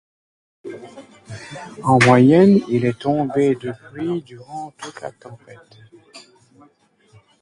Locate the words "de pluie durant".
3.53-4.71